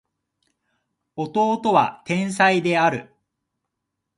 [1.15, 3.13] 弟は天才である